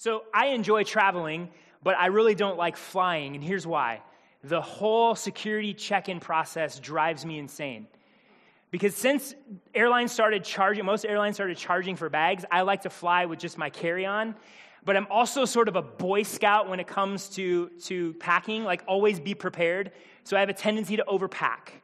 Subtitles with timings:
[0.00, 1.50] So I enjoy traveling,
[1.82, 4.00] but I really don't like flying, and here's why.
[4.42, 7.86] The whole security check in process drives me insane.
[8.70, 9.34] Because since
[9.74, 13.58] airlines started charging, most airlines started charging for bags, I like to fly with just
[13.58, 14.36] my carry on.
[14.86, 18.82] But I'm also sort of a Boy Scout when it comes to, to packing, like
[18.86, 19.92] always be prepared.
[20.24, 21.82] So I have a tendency to overpack.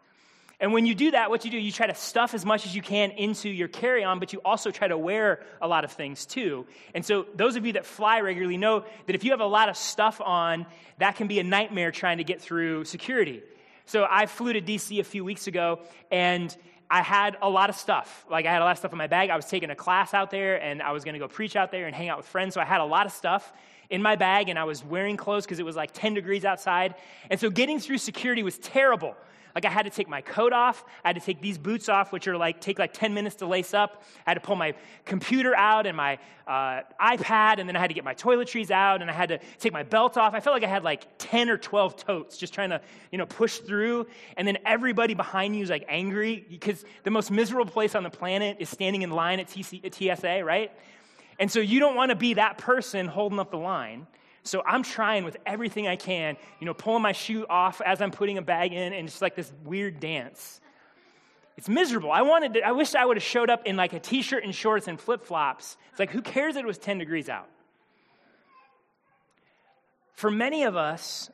[0.58, 2.74] And when you do that, what you do, you try to stuff as much as
[2.74, 5.92] you can into your carry on, but you also try to wear a lot of
[5.92, 6.66] things too.
[6.94, 9.68] And so, those of you that fly regularly know that if you have a lot
[9.68, 10.64] of stuff on,
[10.98, 13.42] that can be a nightmare trying to get through security.
[13.84, 15.80] So, I flew to DC a few weeks ago,
[16.10, 16.56] and
[16.90, 18.24] I had a lot of stuff.
[18.30, 19.28] Like, I had a lot of stuff in my bag.
[19.28, 21.70] I was taking a class out there, and I was going to go preach out
[21.70, 22.54] there and hang out with friends.
[22.54, 23.52] So, I had a lot of stuff
[23.90, 26.94] in my bag, and I was wearing clothes because it was like 10 degrees outside.
[27.28, 29.14] And so, getting through security was terrible
[29.56, 30.84] like I had to take my coat off.
[31.02, 33.46] I had to take these boots off, which are like take like 10 minutes to
[33.46, 34.02] lace up.
[34.26, 34.74] I had to pull my
[35.06, 39.00] computer out and my uh, iPad, and then I had to get my toiletries out,
[39.00, 40.34] and I had to take my belt off.
[40.34, 43.24] I felt like I had like 10 or 12 totes just trying to, you know,
[43.24, 44.06] push through.
[44.36, 48.10] And then everybody behind you is like angry because the most miserable place on the
[48.10, 50.70] planet is standing in line at, TC, at TSA, right?
[51.38, 54.06] And so you don't want to be that person holding up the line.
[54.46, 58.12] So I'm trying with everything I can, you know, pulling my shoe off as I'm
[58.12, 60.60] putting a bag in, and it's like this weird dance.
[61.56, 62.12] It's miserable.
[62.12, 64.54] I wanted to, I wish I would have showed up in like a t-shirt and
[64.54, 65.76] shorts and flip-flops.
[65.90, 67.48] It's like, who cares that it was 10 degrees out?
[70.14, 71.28] For many of us,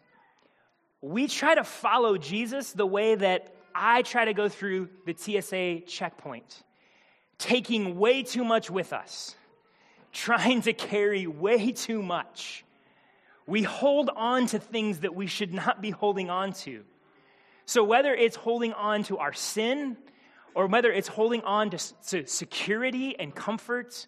[1.03, 5.81] we try to follow Jesus the way that I try to go through the TSA
[5.87, 6.63] checkpoint,
[7.37, 9.37] taking way too much with us,
[10.13, 12.65] trying to carry way too much
[13.47, 16.85] we hold on to things that we should not be holding on to.
[17.65, 19.97] So, whether it's holding on to our sin,
[20.55, 24.07] or whether it's holding on to, to security and comfort,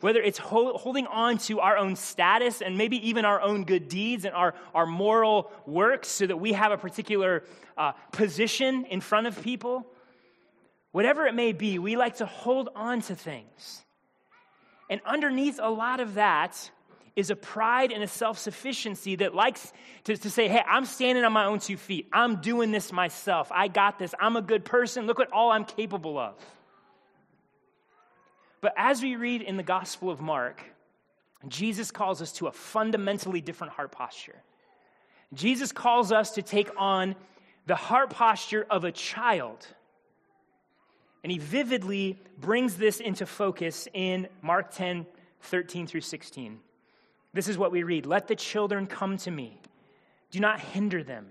[0.00, 3.88] whether it's ho- holding on to our own status and maybe even our own good
[3.88, 7.44] deeds and our, our moral works so that we have a particular
[7.78, 9.86] uh, position in front of people,
[10.92, 13.84] whatever it may be, we like to hold on to things.
[14.90, 16.70] And underneath a lot of that
[17.16, 19.72] is a pride and a self sufficiency that likes
[20.04, 22.06] to, to say, hey, I'm standing on my own two feet.
[22.12, 23.50] I'm doing this myself.
[23.50, 24.14] I got this.
[24.20, 25.06] I'm a good person.
[25.06, 26.34] Look at all I'm capable of.
[28.60, 30.62] But as we read in the Gospel of Mark,
[31.48, 34.36] Jesus calls us to a fundamentally different heart posture.
[35.32, 37.16] Jesus calls us to take on
[37.66, 39.66] the heart posture of a child.
[41.22, 45.06] And he vividly brings this into focus in Mark 10
[45.42, 46.58] 13 through 16.
[47.36, 49.60] This is what we read Let the children come to me.
[50.30, 51.26] Do not hinder them,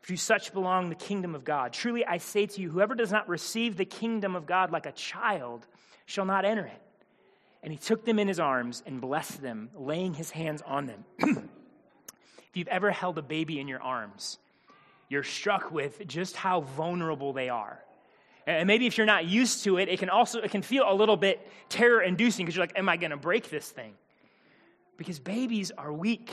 [0.00, 1.72] for to such belong the kingdom of God.
[1.72, 4.92] Truly I say to you, whoever does not receive the kingdom of God like a
[4.92, 5.66] child
[6.06, 6.82] shall not enter it.
[7.62, 11.04] And he took them in his arms and blessed them, laying his hands on them.
[11.18, 14.38] if you've ever held a baby in your arms,
[15.08, 17.78] you're struck with just how vulnerable they are.
[18.46, 20.94] And maybe if you're not used to it, it can also it can feel a
[20.94, 23.92] little bit terror inducing because you're like, am I going to break this thing?
[24.96, 26.30] Because babies are weak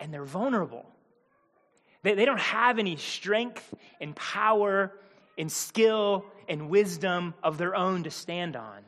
[0.00, 0.86] and they're vulnerable.
[2.02, 4.92] They, they don't have any strength and power
[5.38, 8.82] and skill and wisdom of their own to stand on.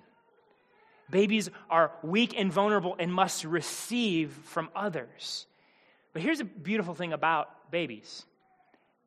[1.11, 5.47] Babies are weak and vulnerable and must receive from others.
[6.13, 8.25] But here's a beautiful thing about babies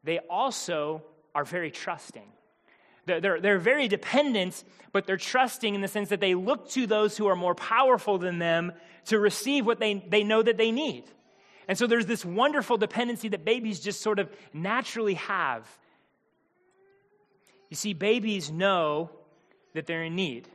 [0.03, 1.03] they also
[1.35, 2.27] are very trusting.
[3.07, 7.18] They're, they're very dependent, but they're trusting in the sense that they look to those
[7.18, 8.73] who are more powerful than them
[9.06, 11.06] to receive what they, they know that they need.
[11.69, 15.68] And so there's this wonderful dependency that babies just sort of naturally have.
[17.69, 19.09] You see, babies know
[19.74, 20.47] that they're in need.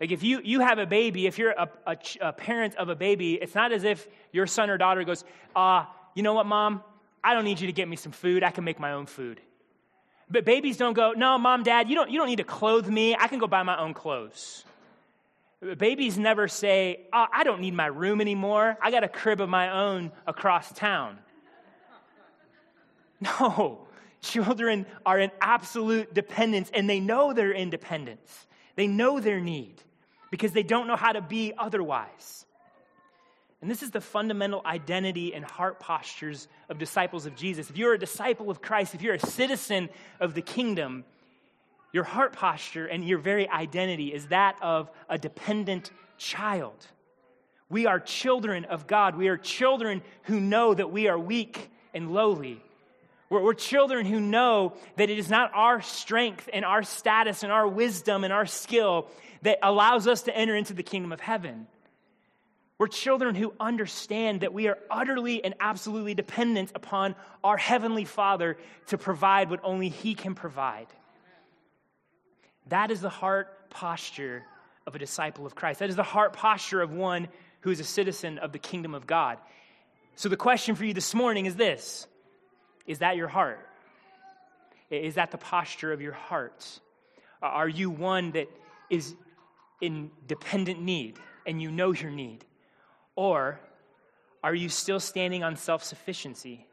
[0.00, 2.96] Like if you, you have a baby, if you're a, a, a parent of a
[2.96, 5.84] baby, it's not as if your son or daughter goes, uh,
[6.14, 6.82] you know what, mom?
[7.22, 8.42] I don't need you to get me some food.
[8.42, 9.40] I can make my own food.
[10.30, 13.14] But babies don't go, no, mom, dad, you don't, you don't need to clothe me.
[13.14, 14.64] I can go buy my own clothes.
[15.78, 18.76] Babies never say, oh, I don't need my room anymore.
[18.82, 21.18] I got a crib of my own across town.
[23.20, 23.86] No,
[24.20, 28.46] children are in absolute dependence and they know their independence.
[28.76, 29.80] They know their need
[30.30, 32.44] because they don't know how to be otherwise.
[33.64, 37.70] And this is the fundamental identity and heart postures of disciples of Jesus.
[37.70, 39.88] If you're a disciple of Christ, if you're a citizen
[40.20, 41.02] of the kingdom,
[41.90, 46.76] your heart posture and your very identity is that of a dependent child.
[47.70, 49.16] We are children of God.
[49.16, 52.62] We are children who know that we are weak and lowly.
[53.30, 57.50] We're, we're, children who know that it is not our strength and our status and
[57.50, 59.08] our wisdom and our skill
[59.40, 61.66] that allows us to enter into the kingdom of heaven.
[62.84, 68.58] We're children who understand that we are utterly and absolutely dependent upon our Heavenly Father
[68.88, 70.88] to provide what only He can provide.
[72.66, 74.44] That is the heart posture
[74.86, 75.80] of a disciple of Christ.
[75.80, 77.28] That is the heart posture of one
[77.60, 79.38] who is a citizen of the kingdom of God.
[80.16, 82.06] So, the question for you this morning is this
[82.86, 83.66] Is that your heart?
[84.90, 86.80] Is that the posture of your heart?
[87.40, 88.50] Are you one that
[88.90, 89.14] is
[89.80, 92.44] in dependent need and you know your need?
[93.16, 93.60] Or
[94.42, 96.66] are you still standing on self sufficiency?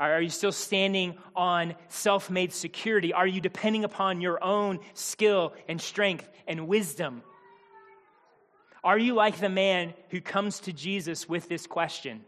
[0.00, 3.12] Are you still standing on self made security?
[3.12, 7.22] Are you depending upon your own skill and strength and wisdom?
[8.84, 12.24] Are you like the man who comes to Jesus with this question?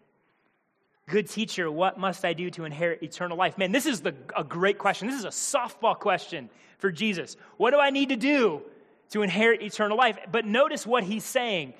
[1.06, 3.56] Good teacher, what must I do to inherit eternal life?
[3.58, 5.08] Man, this is the, a great question.
[5.08, 7.36] This is a softball question for Jesus.
[7.56, 8.62] What do I need to do
[9.10, 10.18] to inherit eternal life?
[10.30, 11.74] But notice what he's saying.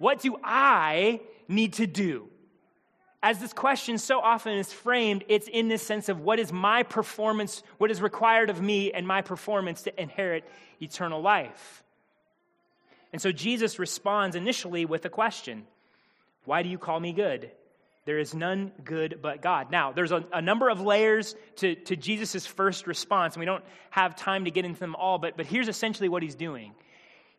[0.00, 2.26] What do I need to do?
[3.22, 6.84] As this question so often is framed, it's in this sense of what is my
[6.84, 10.44] performance, what is required of me and my performance to inherit
[10.80, 11.84] eternal life.
[13.12, 15.66] And so Jesus responds initially with a question
[16.46, 17.50] Why do you call me good?
[18.06, 19.70] There is none good but God.
[19.70, 23.64] Now, there's a, a number of layers to, to Jesus' first response, and we don't
[23.90, 26.72] have time to get into them all, but, but here's essentially what he's doing.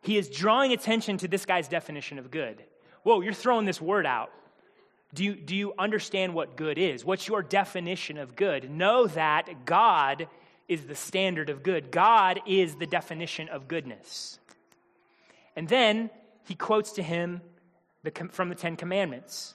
[0.02, 2.64] He is drawing attention to this guy's definition of good.
[3.04, 4.32] Whoa, you're throwing this word out.
[5.14, 7.04] Do you, do you understand what good is?
[7.04, 8.70] What's your definition of good?
[8.70, 10.28] Know that God
[10.68, 14.40] is the standard of good, God is the definition of goodness.
[15.56, 16.10] And then
[16.48, 17.42] he quotes to him
[18.04, 19.54] the, from the Ten Commandments.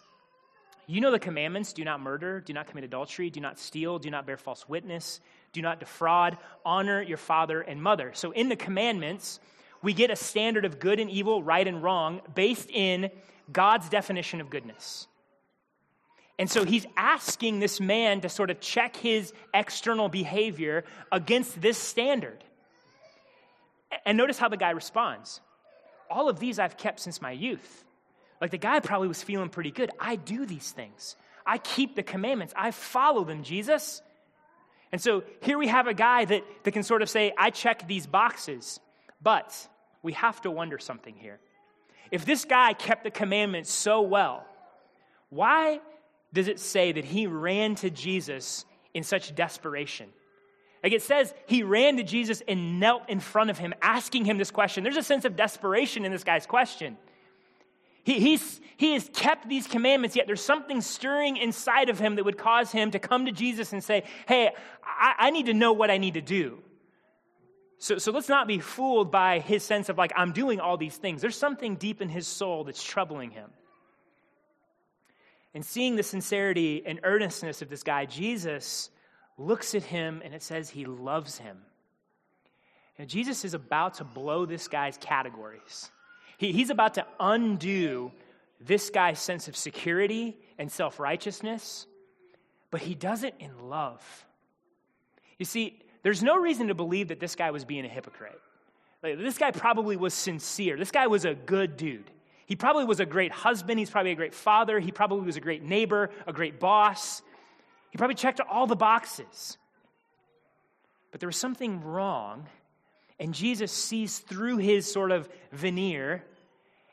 [0.86, 4.10] You know the commandments do not murder, do not commit adultery, do not steal, do
[4.10, 5.20] not bear false witness,
[5.52, 8.12] do not defraud, honor your father and mother.
[8.14, 9.40] So in the commandments,
[9.86, 13.08] we get a standard of good and evil, right and wrong, based in
[13.52, 15.06] God's definition of goodness.
[16.40, 21.78] And so he's asking this man to sort of check his external behavior against this
[21.78, 22.42] standard.
[24.04, 25.40] And notice how the guy responds.
[26.10, 27.84] All of these I've kept since my youth.
[28.40, 29.92] Like the guy probably was feeling pretty good.
[30.00, 31.14] I do these things.
[31.46, 32.52] I keep the commandments.
[32.56, 34.02] I follow them, Jesus.
[34.90, 37.86] And so here we have a guy that, that can sort of say, I check
[37.86, 38.80] these boxes.
[39.22, 39.68] But
[40.06, 41.40] we have to wonder something here.
[42.12, 44.46] If this guy kept the commandments so well,
[45.30, 45.80] why
[46.32, 48.64] does it say that he ran to Jesus
[48.94, 50.08] in such desperation?
[50.84, 54.38] Like it says, he ran to Jesus and knelt in front of him, asking him
[54.38, 54.84] this question.
[54.84, 56.96] There's a sense of desperation in this guy's question.
[58.04, 62.24] He, he's, he has kept these commandments, yet there's something stirring inside of him that
[62.24, 64.52] would cause him to come to Jesus and say, Hey,
[64.84, 66.62] I, I need to know what I need to do.
[67.78, 70.96] So, so let's not be fooled by his sense of like, I'm doing all these
[70.96, 71.20] things.
[71.20, 73.50] There's something deep in his soul that's troubling him.
[75.54, 78.90] And seeing the sincerity and earnestness of this guy, Jesus
[79.38, 81.58] looks at him and it says he loves him.
[82.98, 85.90] And Jesus is about to blow this guy's categories.
[86.38, 88.12] He, he's about to undo
[88.60, 91.86] this guy's sense of security and self righteousness,
[92.70, 94.02] but he does it in love.
[95.38, 98.40] You see, there's no reason to believe that this guy was being a hypocrite.
[99.02, 100.76] Like, this guy probably was sincere.
[100.76, 102.08] This guy was a good dude.
[102.46, 103.80] He probably was a great husband.
[103.80, 104.78] He's probably a great father.
[104.78, 107.22] He probably was a great neighbor, a great boss.
[107.90, 109.58] He probably checked all the boxes.
[111.10, 112.46] But there was something wrong
[113.18, 116.22] and Jesus sees through his sort of veneer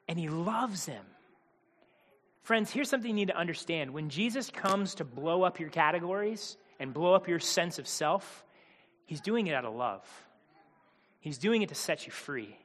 [0.07, 1.05] and he loves him.
[2.41, 3.93] Friends, here's something you need to understand.
[3.93, 8.43] When Jesus comes to blow up your categories and blow up your sense of self,
[9.05, 10.01] he's doing it out of love.
[11.19, 12.57] He's doing it to set you free.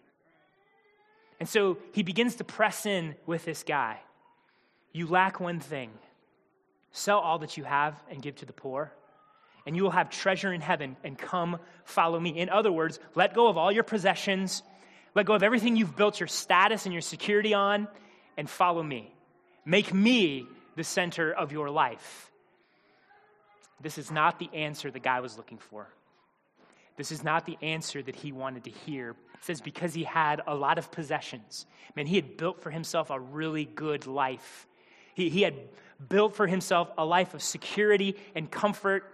[1.40, 3.98] And so he begins to press in with this guy.
[4.92, 5.90] You lack one thing
[6.90, 8.92] sell all that you have and give to the poor
[9.68, 12.30] and you will have treasure in heaven, and come follow me.
[12.30, 14.62] In other words, let go of all your possessions,
[15.14, 17.86] let go of everything you've built your status and your security on,
[18.38, 19.14] and follow me.
[19.66, 22.30] Make me the center of your life.
[23.78, 25.86] This is not the answer the guy was looking for.
[26.98, 29.10] This is not the answer that he wanted to hear.
[29.34, 31.64] It says because he had a lot of possessions.
[31.96, 34.66] Man, he had built for himself a really good life.
[35.14, 35.54] He, he had
[36.08, 39.04] built for himself a life of security and comfort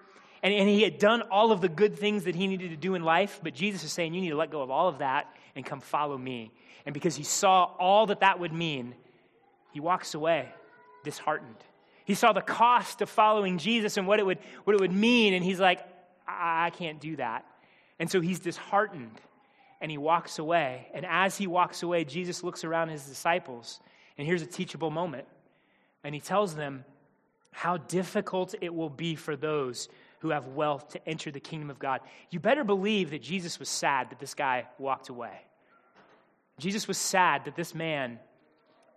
[0.45, 2.95] and, and he had done all of the good things that he needed to do
[2.95, 5.35] in life, but Jesus is saying, You need to let go of all of that
[5.57, 6.53] and come follow me.
[6.85, 8.95] And because he saw all that that would mean,
[9.73, 10.51] he walks away
[11.03, 11.57] disheartened.
[12.05, 15.33] He saw the cost of following Jesus and what it would, what it would mean,
[15.33, 15.81] and he's like,
[16.29, 17.47] I, I can't do that.
[17.99, 19.21] And so he's disheartened
[19.81, 20.89] and he walks away.
[20.95, 23.81] And as he walks away, Jesus looks around his disciples
[24.17, 25.27] And here's a teachable moment.
[26.03, 26.85] And he tells them
[27.51, 29.89] how difficult it will be for those
[30.21, 32.01] who have wealth to enter the kingdom of God.
[32.31, 35.43] You better believe that Jesus was sad that this guy walked away.
[36.59, 38.19] Jesus was sad that this man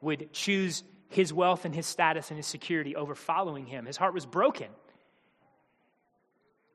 [0.02, 3.86] would choose his wealth and his status and his security over following him.
[3.86, 4.68] His heart was broken.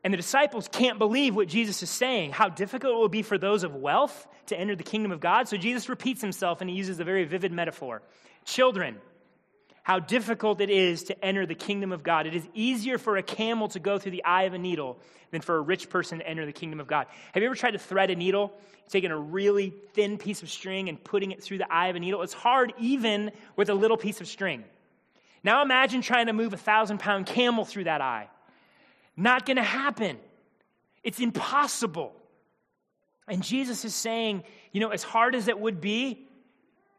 [0.05, 3.39] And the disciples can't believe what Jesus is saying, how difficult it will be for
[3.39, 5.49] those of wealth to enter the kingdom of God.
[5.49, 8.03] So Jesus repeats himself and he uses a very vivid metaphor.
[8.45, 8.97] Children,
[9.85, 12.27] how difficult it is to enter the kingdom of God.
[12.27, 14.99] It is easier for a camel to go through the eye of a needle
[15.31, 17.07] than for a rich person to enter the kingdom of God.
[17.33, 18.53] Have you ever tried to thread a needle?
[18.91, 22.01] Taking a really thin piece of string and putting it through the eye of a
[22.01, 22.23] needle?
[22.23, 24.65] It's hard even with a little piece of string.
[25.43, 28.29] Now imagine trying to move a thousand pound camel through that eye.
[29.17, 30.19] Not going to happen.
[31.03, 32.15] It's impossible.
[33.29, 36.27] And Jesus is saying, you know, as hard as it would be,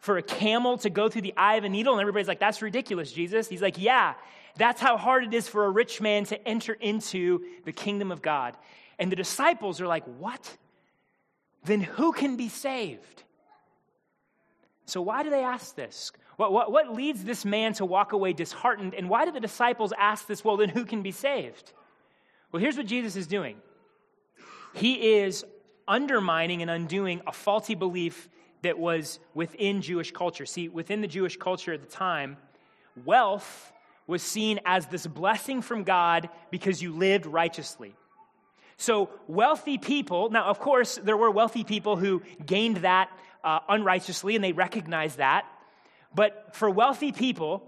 [0.03, 1.93] for a camel to go through the eye of a needle?
[1.93, 3.47] And everybody's like, that's ridiculous, Jesus.
[3.47, 4.15] He's like, yeah,
[4.57, 8.21] that's how hard it is for a rich man to enter into the kingdom of
[8.21, 8.57] God.
[8.99, 10.57] And the disciples are like, what?
[11.63, 13.23] Then who can be saved?
[14.85, 16.11] So, why do they ask this?
[16.35, 18.93] What, what, what leads this man to walk away disheartened?
[18.95, 20.43] And why do the disciples ask this?
[20.43, 21.71] Well, then who can be saved?
[22.53, 23.57] Well, here's what Jesus is doing
[24.73, 25.43] He is
[25.87, 28.29] undermining and undoing a faulty belief
[28.61, 30.45] that was within Jewish culture.
[30.45, 32.37] See, within the Jewish culture at the time,
[33.03, 33.73] wealth
[34.05, 37.95] was seen as this blessing from God because you lived righteously.
[38.77, 43.09] So, wealthy people, now, of course, there were wealthy people who gained that
[43.43, 45.45] uh, unrighteously and they recognized that.
[46.13, 47.63] But for wealthy people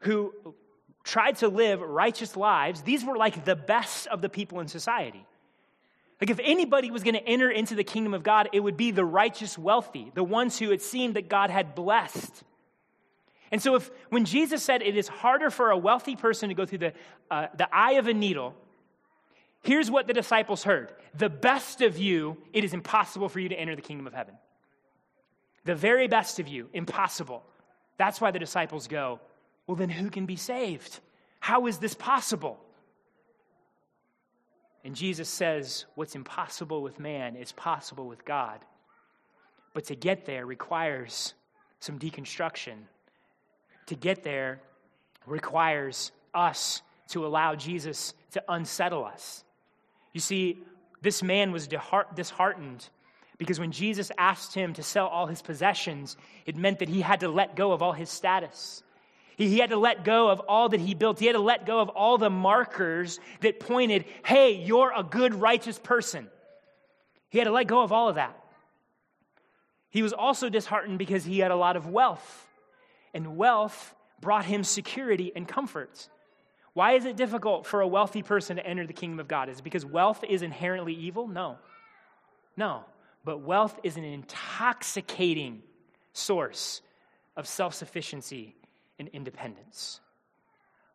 [0.00, 0.32] who
[1.04, 5.26] tried to live righteous lives, these were like the best of the people in society.
[6.20, 8.92] Like, if anybody was going to enter into the kingdom of God, it would be
[8.92, 12.44] the righteous wealthy, the ones who it seemed that God had blessed.
[13.50, 16.64] And so, if when Jesus said it is harder for a wealthy person to go
[16.64, 16.92] through the,
[17.28, 18.54] uh, the eye of a needle,
[19.62, 23.56] here's what the disciples heard The best of you, it is impossible for you to
[23.56, 24.34] enter the kingdom of heaven.
[25.64, 27.42] The very best of you, impossible.
[27.98, 29.20] That's why the disciples go,
[29.66, 31.00] Well, then who can be saved?
[31.40, 32.58] How is this possible?
[34.84, 38.60] And Jesus says, What's impossible with man is possible with God.
[39.74, 41.34] But to get there requires
[41.80, 42.74] some deconstruction.
[43.86, 44.60] To get there
[45.26, 49.44] requires us to allow Jesus to unsettle us.
[50.12, 50.58] You see,
[51.00, 51.68] this man was
[52.14, 52.88] disheartened
[53.38, 56.16] because when Jesus asked him to sell all his possessions,
[56.46, 58.82] it meant that he had to let go of all his status.
[59.48, 61.18] He had to let go of all that he built.
[61.18, 65.34] He had to let go of all the markers that pointed, hey, you're a good,
[65.34, 66.28] righteous person.
[67.30, 68.36] He had to let go of all of that.
[69.90, 72.46] He was also disheartened because he had a lot of wealth,
[73.12, 76.08] and wealth brought him security and comfort.
[76.72, 79.50] Why is it difficult for a wealthy person to enter the kingdom of God?
[79.50, 81.28] Is because wealth is inherently evil?
[81.28, 81.58] No.
[82.56, 82.84] No.
[83.24, 85.62] But wealth is an intoxicating
[86.14, 86.80] source
[87.36, 88.56] of self sufficiency
[89.02, 90.00] and independence.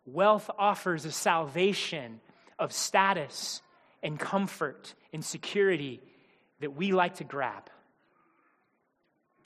[0.06, 2.22] Wealth offers a salvation
[2.58, 3.62] of status
[4.02, 6.00] and comfort and security
[6.62, 7.70] that we like to grab.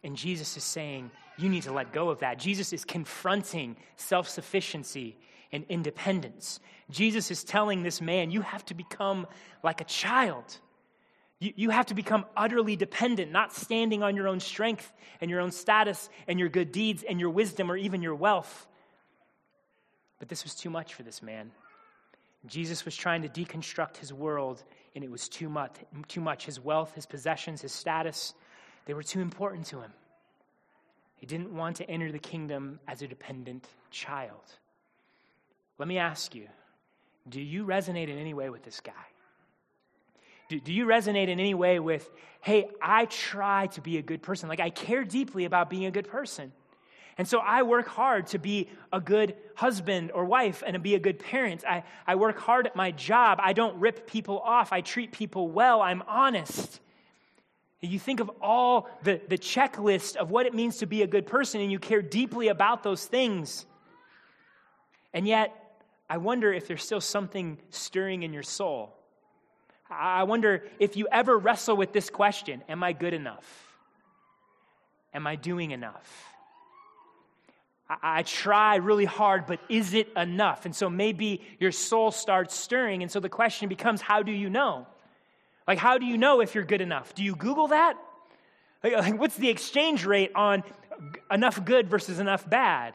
[0.04, 2.38] And Jesus is saying, you need to let go of that.
[2.38, 5.18] Jesus is confronting self sufficiency
[5.52, 6.60] and independence.
[6.92, 9.26] Jesus is telling this man, you have to become
[9.64, 10.60] like a child.
[11.42, 15.42] You, you have to become utterly dependent, not standing on your own strength and your
[15.42, 18.68] own status and your good deeds and your wisdom or even your wealth.
[20.20, 21.52] But this was too much for this man.
[22.46, 24.64] Jesus was trying to deconstruct his world,
[24.96, 25.76] and it was too much.
[26.08, 26.46] Too much.
[26.46, 28.36] His wealth, his possessions, his status,
[28.86, 29.92] they were too important to him.
[31.16, 34.44] He didn't want to enter the kingdom as a dependent child.
[35.80, 36.48] Let me ask you
[37.30, 39.11] do you resonate in any way with this guy?
[40.52, 44.22] Do, do you resonate in any way with, hey, I try to be a good
[44.22, 44.50] person?
[44.50, 46.52] Like, I care deeply about being a good person.
[47.18, 50.94] And so I work hard to be a good husband or wife and to be
[50.96, 51.64] a good parent.
[51.66, 53.40] I, I work hard at my job.
[53.42, 54.74] I don't rip people off.
[54.74, 55.82] I treat people well.
[55.82, 56.82] I'm honest.
[57.80, 61.28] You think of all the, the checklist of what it means to be a good
[61.28, 63.66] person, and you care deeply about those things.
[65.14, 65.56] And yet,
[66.10, 68.98] I wonder if there's still something stirring in your soul
[69.92, 73.46] I wonder if you ever wrestle with this question Am I good enough?
[75.14, 76.28] Am I doing enough?
[78.02, 80.64] I, try really hard, but is it enough?
[80.66, 83.02] And so maybe your soul starts stirring.
[83.02, 84.88] And so the question becomes How do you know?
[85.68, 87.14] Like, how do you know if you're good enough?
[87.14, 87.96] Do you Google that?
[88.84, 90.64] Like, what's the exchange rate on
[91.32, 92.94] enough good versus enough bad.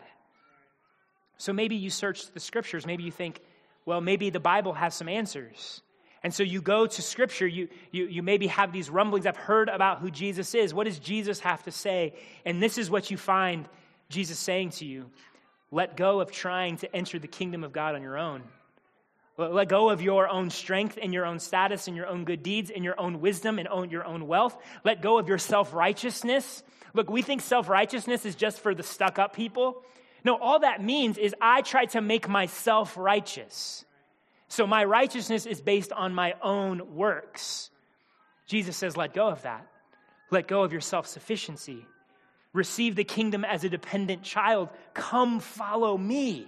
[1.39, 2.87] So maybe you search the scriptures.
[2.87, 3.41] Maybe you think,
[3.85, 5.83] well, maybe the Bible has some answers.
[6.23, 9.27] And so you go to Scripture, you, you, you maybe have these rumblings.
[9.27, 10.75] I've heard about who Jesus is.
[10.75, 12.15] What does Jesus have to say?
[12.45, 13.69] And this is what you find
[14.09, 15.11] Jesus saying to you
[15.71, 18.43] let go of trying to enter the kingdom of God on your own.
[19.37, 22.71] Let go of your own strength and your own status and your own good deeds
[22.71, 24.57] and your own wisdom and own your own wealth.
[24.85, 26.63] Let go of your self righteousness.
[26.95, 29.83] Look, we think self righteousness is just for the stuck up people.
[30.25, 33.85] No, all that means is I try to make myself righteous.
[34.49, 37.71] So my righteousness is based on my own works.
[38.47, 39.67] Jesus says, let go of that.
[40.31, 41.87] Let go of your self sufficiency.
[42.53, 44.71] Receive the kingdom as a dependent child.
[44.95, 46.47] Come follow me.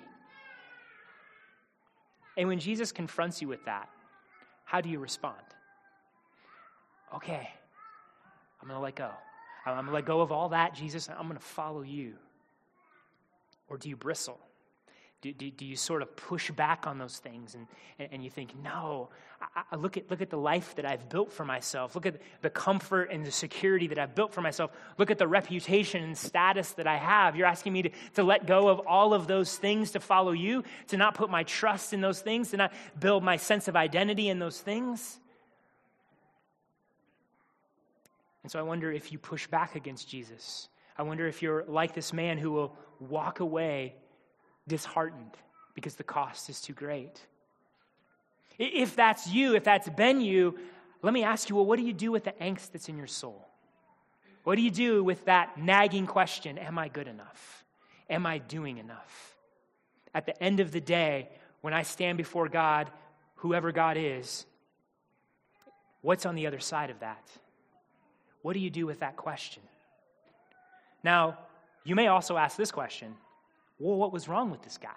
[2.37, 3.89] And when Jesus confronts you with that,
[4.65, 5.37] how do you respond?
[7.15, 7.49] Okay,
[8.61, 9.11] I'm going to let go.
[9.67, 11.09] I'm going to let go of all that, Jesus.
[11.09, 12.15] I'm going to follow you.
[13.69, 14.39] Or do you bristle?
[15.21, 17.67] Do, do, do, you sort of push back on those things and,
[17.99, 19.09] and, and you think, no,
[19.41, 21.97] I, I look, at, look at the life that I've built for myself.
[21.97, 24.71] Look at the comfort and the security that I've built for myself.
[24.97, 27.35] Look at the reputation and status that I have.
[27.35, 30.63] You're asking me to, to let go of all of those things to follow you,
[30.89, 34.29] to not put my trust in those things, to not build my sense of identity
[34.29, 35.19] in those things.
[38.45, 40.69] And so I wonder if you push back against Jesus.
[40.97, 43.95] I wonder if you're like this man who will walk away
[44.69, 45.37] disheartened
[45.75, 47.21] because the cost is too great.
[48.59, 50.59] If that's you, if that's been you,
[51.03, 53.07] let me ask you well, what do you do with the angst that's in your
[53.07, 53.49] soul?
[54.45, 57.65] What do you do with that nagging question Am I good enough?
[58.11, 59.37] Am I doing enough?
[60.15, 61.29] At the end of the day,
[61.61, 62.91] when I stand before God,
[63.37, 64.47] whoever God is,
[66.01, 67.29] what's on the other side of that?
[68.43, 69.63] What do you do with that question?
[71.05, 71.39] Now,
[71.85, 73.15] you may also ask this question
[73.79, 74.89] well, what was wrong with this guy?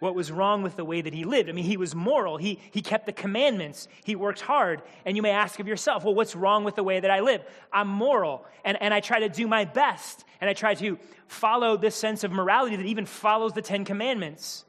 [0.00, 1.50] What was wrong with the way that he lived?
[1.50, 2.38] I mean, he was moral.
[2.38, 3.86] He, he kept the commandments.
[4.02, 4.80] He worked hard.
[5.04, 7.42] And you may ask of yourself, well, what's wrong with the way that I live?
[7.70, 11.76] I'm moral, and, and I try to do my best, and I try to follow
[11.76, 14.64] this sense of morality that even follows the Ten Commandments.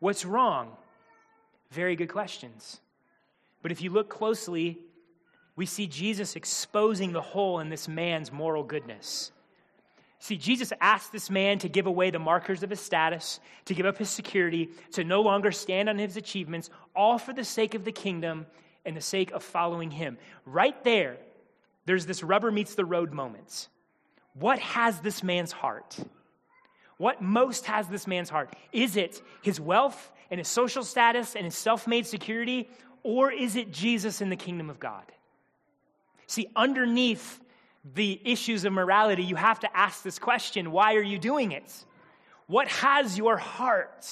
[0.00, 0.72] What's wrong?
[1.70, 2.80] Very good questions.
[3.62, 4.78] But if you look closely,
[5.54, 9.30] we see Jesus exposing the hole in this man's moral goodness.
[10.32, 13.84] See, Jesus asked this man to give away the markers of his status, to give
[13.84, 17.84] up his security, to no longer stand on his achievements, all for the sake of
[17.84, 18.46] the kingdom
[18.86, 20.16] and the sake of following him.
[20.46, 21.18] Right there,
[21.84, 23.68] there's this rubber meets the road moments.
[24.32, 25.98] What has this man's heart?
[26.96, 28.56] What most has this man's heart?
[28.72, 32.70] Is it his wealth and his social status and his self made security,
[33.02, 35.04] or is it Jesus in the kingdom of God?
[36.26, 37.38] See, underneath
[37.84, 41.72] the issues of morality, you have to ask this question why are you doing it?
[42.46, 44.06] What has your heart?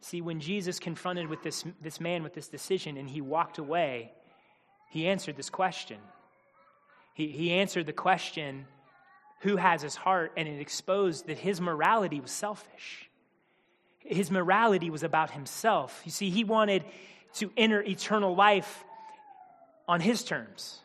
[0.00, 4.12] See, when Jesus confronted with this, this man with this decision and he walked away,
[4.90, 5.98] he answered this question.
[7.14, 8.66] He, he answered the question,
[9.40, 10.32] who has his heart?
[10.36, 13.08] And it exposed that his morality was selfish.
[13.98, 16.02] His morality was about himself.
[16.04, 16.84] You see, he wanted
[17.34, 18.84] to enter eternal life
[19.88, 20.80] on his terms.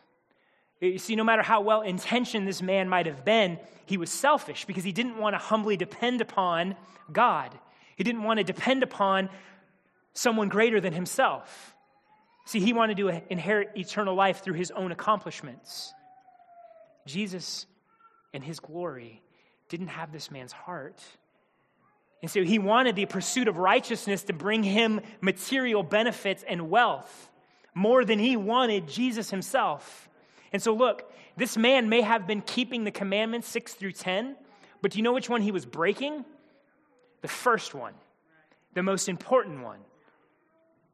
[0.80, 4.64] You see, no matter how well intentioned this man might have been, he was selfish
[4.64, 6.76] because he didn't want to humbly depend upon
[7.12, 7.58] God.
[7.96, 9.28] He didn't want to depend upon
[10.14, 11.74] someone greater than himself.
[12.46, 15.92] See, he wanted to inherit eternal life through his own accomplishments.
[17.06, 17.66] Jesus,
[18.32, 19.22] and his glory,
[19.68, 21.00] didn't have this man's heart.
[22.22, 27.29] And so he wanted the pursuit of righteousness to bring him material benefits and wealth
[27.80, 30.10] more than he wanted Jesus himself.
[30.52, 34.36] And so, look, this man may have been keeping the commandments 6 through 10,
[34.82, 36.26] but do you know which one he was breaking?
[37.22, 37.94] The first one,
[38.74, 39.78] the most important one.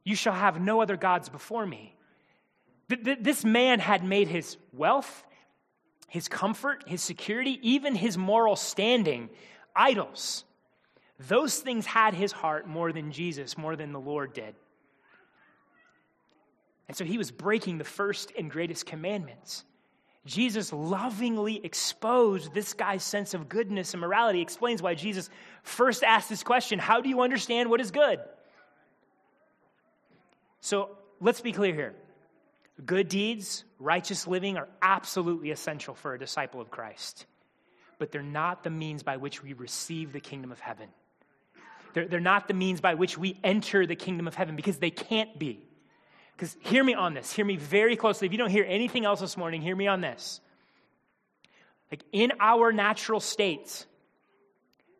[0.05, 1.93] You shall have no other gods before me.
[2.87, 5.25] This man had made his wealth,
[6.07, 9.29] his comfort, his security, even his moral standing
[9.75, 10.45] idols.
[11.19, 14.55] Those things had his heart more than Jesus, more than the Lord did.
[16.87, 19.65] And so he was breaking the first and greatest commandments.
[20.25, 24.41] Jesus lovingly exposed this guy's sense of goodness and morality.
[24.41, 25.29] explains why Jesus
[25.63, 28.19] first asked this question How do you understand what is good?
[30.59, 31.95] So let's be clear here.
[32.85, 37.25] Good deeds, righteous living are absolutely essential for a disciple of Christ,
[37.97, 40.89] but they're not the means by which we receive the kingdom of heaven.
[41.93, 44.91] They're, they're not the means by which we enter the kingdom of heaven because they
[44.91, 45.66] can't be.
[46.37, 47.33] Because hear me on this.
[47.33, 48.27] Hear me very closely.
[48.27, 50.39] If you don't hear anything else this morning, hear me on this.
[51.91, 53.87] Like in our natural states,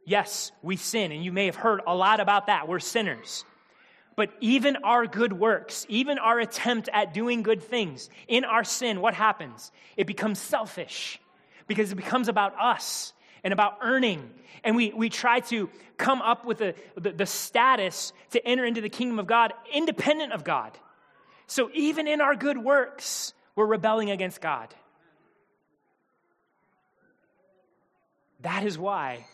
[0.04, 2.68] yes, we sin, and you may have heard a lot about that.
[2.68, 3.46] We're sinners.
[4.16, 9.00] But even our good works, even our attempt at doing good things, in our sin,
[9.00, 9.72] what happens?
[9.96, 11.20] It becomes selfish
[11.68, 14.28] because it becomes about us and about earning.
[14.64, 18.82] And we, we try to come up with a, the, the status to enter into
[18.82, 20.76] the kingdom of God independent of God.
[21.48, 24.74] So even in our good works, we're rebelling against God.
[28.42, 29.26] That is why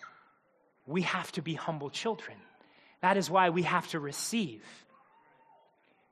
[0.86, 2.38] we have to be humble children.
[3.02, 4.63] That is why we have to receive.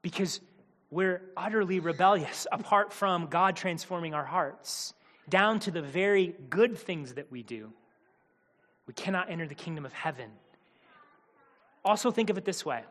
[0.02, 0.42] Because
[0.90, 4.94] we're utterly rebellious apart from God transforming our hearts
[5.30, 7.72] down to the very good things that we do.
[8.88, 10.30] We cannot enter the kingdom of heaven.
[11.86, 12.84] Also, think of it this way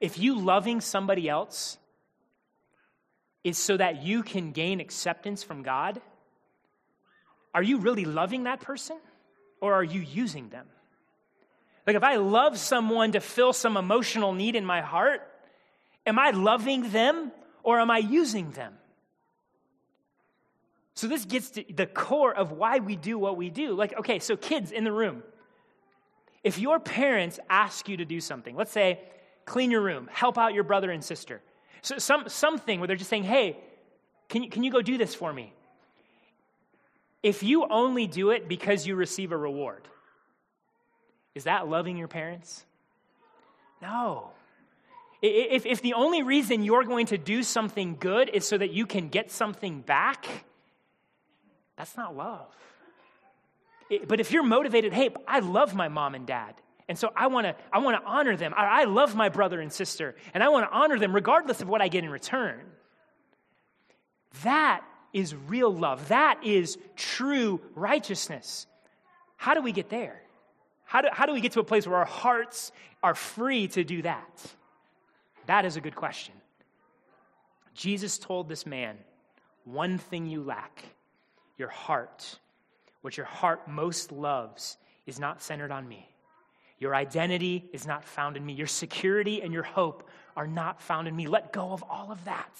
[0.00, 1.78] if you loving somebody else
[3.44, 6.00] is so that you can gain acceptance from God,
[7.54, 8.98] are you really loving that person
[9.60, 10.66] or are you using them?
[11.86, 15.22] Like, if I love someone to fill some emotional need in my heart,
[16.06, 18.74] am I loving them or am I using them?
[20.94, 23.74] So, this gets to the core of why we do what we do.
[23.74, 25.22] Like, okay, so kids in the room,
[26.44, 29.00] if your parents ask you to do something, let's say,
[29.44, 31.40] clean your room, help out your brother and sister,
[31.82, 33.56] so some, something where they're just saying, hey,
[34.28, 35.52] can you, can you go do this for me?
[37.22, 39.88] If you only do it because you receive a reward,
[41.34, 42.64] is that loving your parents?
[43.82, 44.30] No.
[45.20, 48.86] If, if the only reason you're going to do something good is so that you
[48.86, 50.26] can get something back,
[51.76, 52.46] that's not love.
[53.90, 56.54] It, but if you're motivated, hey, I love my mom and dad,
[56.88, 58.54] and so I want to I want to honor them.
[58.56, 61.68] I, I love my brother and sister, and I want to honor them regardless of
[61.68, 62.60] what I get in return.
[64.42, 66.08] That is real love.
[66.08, 68.66] That is true righteousness.
[69.36, 70.22] How do we get there?
[70.84, 72.72] How do, how do we get to a place where our hearts
[73.02, 74.54] are free to do that?
[75.46, 76.34] That is a good question.
[77.74, 78.96] Jesus told this man,
[79.64, 80.82] One thing you lack,
[81.58, 82.38] your heart.
[83.02, 86.08] What your heart most loves is not centered on me.
[86.78, 88.52] Your identity is not found in me.
[88.52, 91.26] Your security and your hope are not found in me.
[91.26, 92.54] Let go of all of that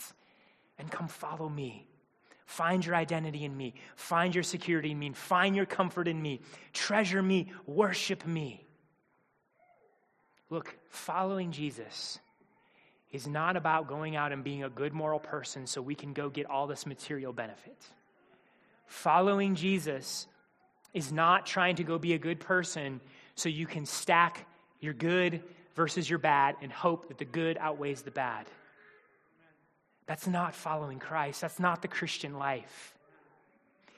[0.78, 1.86] and come follow me.
[2.46, 3.74] Find your identity in me.
[3.94, 5.12] Find your security in me.
[5.12, 6.40] Find your comfort in me.
[6.72, 7.52] Treasure me.
[7.66, 8.66] Worship me.
[10.50, 12.18] Look, following Jesus
[13.12, 16.28] is not about going out and being a good moral person so we can go
[16.28, 17.76] get all this material benefit.
[18.86, 20.26] Following Jesus
[20.94, 23.00] is not trying to go be a good person
[23.38, 24.46] so you can stack
[24.80, 25.42] your good
[25.74, 28.46] versus your bad and hope that the good outweighs the bad.
[30.06, 31.40] That's not following Christ.
[31.40, 32.94] That's not the Christian life.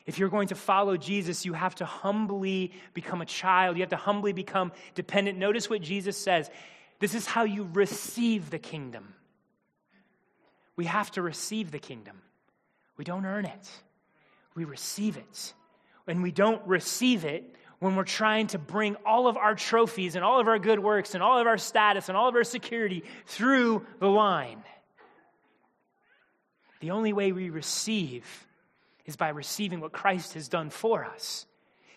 [0.07, 3.77] If you're going to follow Jesus, you have to humbly become a child.
[3.77, 5.39] You have to humbly become dependent.
[5.39, 6.51] Notice what Jesus says
[6.99, 9.15] this is how you receive the kingdom.
[10.77, 12.21] We have to receive the kingdom,
[12.97, 13.71] we don't earn it,
[14.55, 15.55] we receive it.
[16.07, 20.25] And we don't receive it when we're trying to bring all of our trophies and
[20.25, 23.03] all of our good works and all of our status and all of our security
[23.27, 24.63] through the line.
[26.81, 28.47] The only way we receive
[29.07, 31.47] is by receiving what Christ has done for us.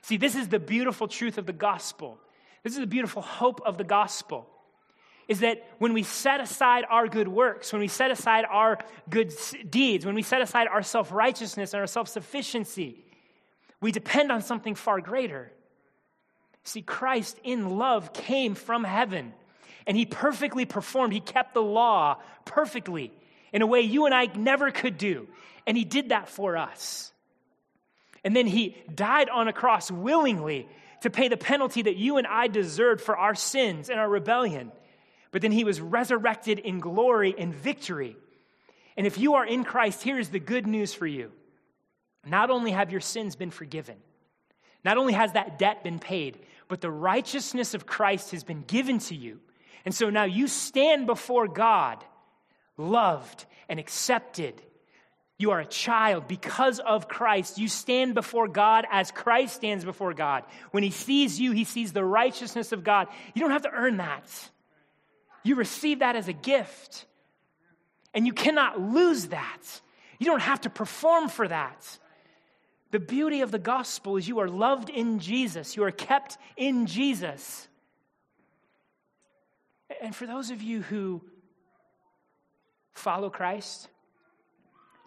[0.01, 2.17] See, this is the beautiful truth of the gospel.
[2.63, 4.47] This is the beautiful hope of the gospel.
[5.27, 8.77] Is that when we set aside our good works, when we set aside our
[9.09, 9.33] good
[9.69, 13.05] deeds, when we set aside our self righteousness and our self sufficiency,
[13.79, 15.51] we depend on something far greater.
[16.63, 19.33] See, Christ in love came from heaven
[19.85, 23.11] and he perfectly performed, he kept the law perfectly
[23.51, 25.27] in a way you and I never could do.
[25.67, 27.11] And he did that for us.
[28.23, 30.67] And then he died on a cross willingly
[31.01, 34.71] to pay the penalty that you and I deserved for our sins and our rebellion.
[35.31, 38.15] But then he was resurrected in glory and victory.
[38.95, 41.31] And if you are in Christ, here is the good news for you.
[42.25, 43.97] Not only have your sins been forgiven,
[44.85, 48.99] not only has that debt been paid, but the righteousness of Christ has been given
[48.99, 49.39] to you.
[49.85, 52.03] And so now you stand before God,
[52.77, 54.61] loved and accepted.
[55.37, 57.57] You are a child because of Christ.
[57.57, 60.43] You stand before God as Christ stands before God.
[60.71, 63.07] When He sees you, He sees the righteousness of God.
[63.33, 64.29] You don't have to earn that,
[65.43, 67.05] you receive that as a gift.
[68.15, 69.81] And you cannot lose that.
[70.19, 71.97] You don't have to perform for that.
[72.93, 76.85] The beauty of the gospel is you are loved in Jesus, you are kept in
[76.85, 77.67] Jesus.
[79.99, 81.23] And for those of you who
[82.91, 83.89] follow Christ,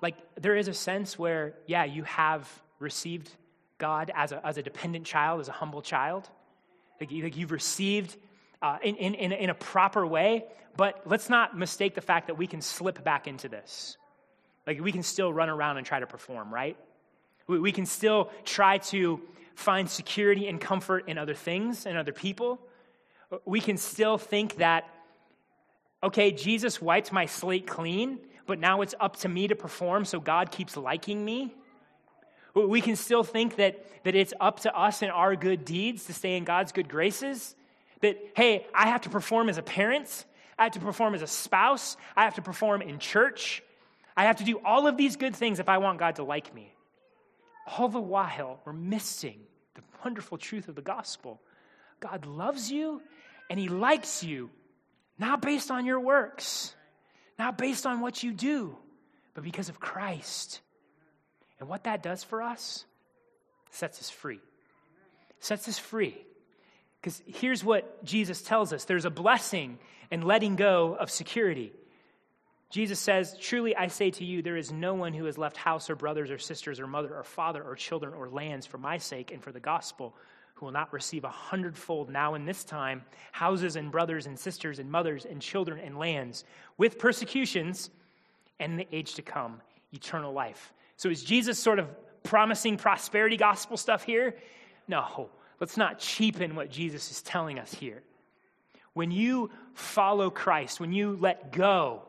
[0.03, 3.31] like there is a sense where, yeah, you have received
[3.79, 6.29] God as a, as a dependent child, as a humble child.
[7.01, 8.17] Like, like you've received
[8.63, 10.45] uh, in, in, in a proper way,
[10.77, 13.97] but let's not mistake the fact that we can slip back into this.
[14.67, 16.77] Like we can still run around and try to perform, right?
[17.47, 19.21] We, we can still try to
[19.55, 22.61] find security and comfort in other things and other people.
[23.45, 24.89] We can still think that,
[26.03, 30.21] okay, Jesus wiped my slate clean, but now it's up to me to perform so
[30.21, 31.55] God keeps liking me.
[32.55, 36.15] We can still think that, that it's up to us and our good deeds to
[36.15, 37.55] stay in God's good graces.
[38.01, 40.25] That, hey, I have to perform as a parent,
[40.59, 43.63] I have to perform as a spouse, I have to perform in church,
[44.17, 46.55] I have to do all of these good things if I want God to like
[46.55, 46.73] me.
[47.67, 49.41] All the while, we're missing
[49.75, 51.41] the wonderful truth of the gospel.
[52.01, 53.03] God loves you
[53.51, 54.51] and He likes you,
[55.19, 56.75] not based on your works,
[57.39, 58.77] not based on what you do,
[59.35, 60.61] but because of Christ.
[61.59, 62.85] And what that does for us
[63.71, 64.41] sets us free.
[65.41, 66.17] Sets us free.
[67.01, 69.79] Because here's what Jesus tells us there's a blessing
[70.11, 71.73] in letting go of security.
[72.71, 75.89] Jesus says, Truly I say to you, there is no one who has left house
[75.89, 79.31] or brothers or sisters or mother or father or children or lands for my sake
[79.33, 80.15] and for the gospel
[80.55, 84.79] who will not receive a hundredfold now in this time houses and brothers and sisters
[84.79, 86.45] and mothers and children and lands
[86.79, 87.91] with persecutions
[88.59, 89.61] and in the age to come
[89.93, 90.73] eternal life.
[90.97, 91.89] So is Jesus sort of
[92.23, 94.35] promising prosperity gospel stuff here?
[94.89, 95.29] No,
[95.61, 98.03] let's not cheapen what Jesus is telling us here.
[98.95, 102.03] When you follow Christ, when you let go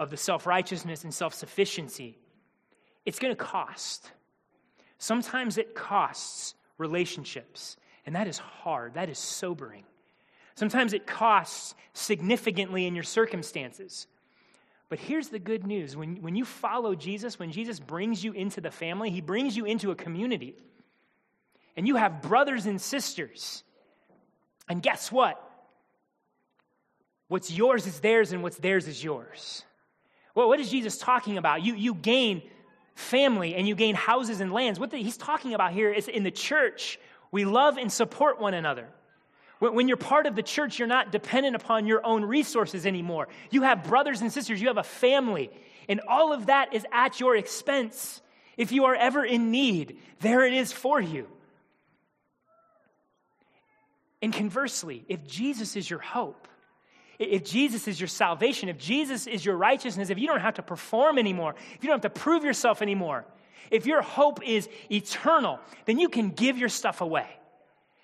[0.00, 2.18] of the self righteousness and self sufficiency,
[3.04, 4.10] it's going to cost.
[4.98, 9.84] Sometimes it costs relationships, and that is hard, that is sobering.
[10.54, 14.06] Sometimes it costs significantly in your circumstances.
[14.88, 18.60] But here's the good news when, when you follow Jesus, when Jesus brings you into
[18.60, 20.56] the family, he brings you into a community.
[21.76, 23.62] And you have brothers and sisters.
[24.68, 25.40] And guess what?
[27.28, 29.64] What's yours is theirs, and what's theirs is yours.
[30.34, 31.62] Well, what is Jesus talking about?
[31.62, 32.42] You, you gain
[32.94, 34.78] family and you gain houses and lands.
[34.78, 36.98] What the, he's talking about here is in the church,
[37.32, 38.86] we love and support one another.
[39.58, 43.28] When, when you're part of the church, you're not dependent upon your own resources anymore.
[43.50, 45.50] You have brothers and sisters, you have a family,
[45.88, 48.20] and all of that is at your expense.
[48.56, 51.26] If you are ever in need, there it is for you.
[54.22, 56.46] And conversely, if Jesus is your hope,
[57.20, 60.62] if Jesus is your salvation, if Jesus is your righteousness, if you don't have to
[60.62, 63.26] perform anymore, if you don't have to prove yourself anymore,
[63.70, 67.26] if your hope is eternal, then you can give your stuff away.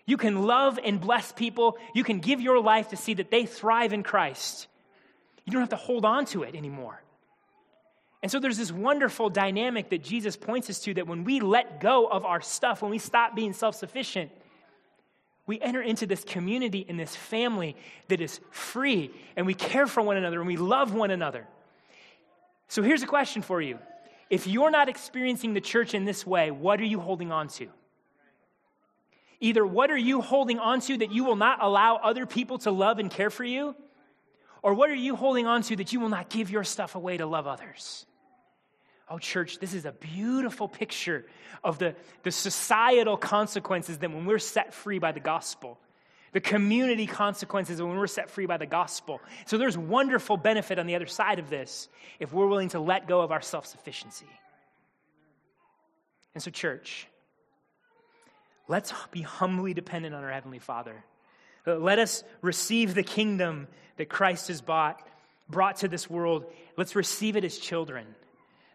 [0.05, 1.79] You can love and bless people.
[1.95, 4.69] You can give your life to see that they thrive in Christ.
[5.45, 7.03] You don't have to hold on to it anymore.
[8.23, 11.81] And so there's this wonderful dynamic that Jesus points us to that when we let
[11.81, 14.31] go of our stuff, when we stop being self sufficient,
[15.47, 17.77] we enter into this community in this family
[18.09, 21.47] that is free and we care for one another and we love one another.
[22.69, 23.79] So here's a question for you.
[24.29, 27.69] If you're not experiencing the church in this way, what are you holding on to?
[29.39, 32.71] Either what are you holding on to that you will not allow other people to
[32.71, 33.77] love and care for you?
[34.63, 37.19] Or what are you holding on to that you will not give your stuff away
[37.19, 38.07] to love others?
[39.09, 41.27] Oh, church, this is a beautiful picture
[41.63, 45.79] of the, the societal consequences that when we're set free by the gospel,
[46.33, 49.21] the community consequences when we're set free by the gospel.
[49.47, 51.89] So there's wonderful benefit on the other side of this
[52.19, 54.27] if we're willing to let go of our self sufficiency.
[56.35, 57.07] And so, church,
[58.69, 61.05] let's be humbly dependent on our Heavenly Father.
[61.65, 65.01] Let us receive the kingdom that Christ has bought,
[65.49, 66.45] brought to this world.
[66.77, 68.07] Let's receive it as children.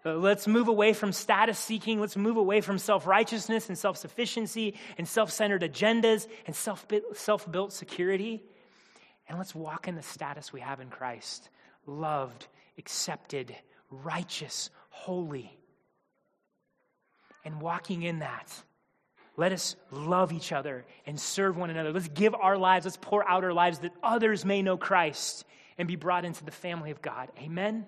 [0.04, 2.00] Uh, let's move away from status seeking.
[2.00, 7.52] Let's move away from self righteousness and self sufficiency and self centered agendas and self
[7.52, 8.44] built security.
[9.30, 11.50] And let's walk in the status we have in Christ
[11.86, 13.56] loved, accepted,
[13.90, 15.58] righteous, holy.
[17.44, 18.54] And walking in that,
[19.36, 21.92] let us love each other and serve one another.
[21.92, 25.46] Let's give our lives, let's pour out our lives that others may know Christ
[25.78, 27.30] and be brought into the family of God.
[27.40, 27.86] Amen.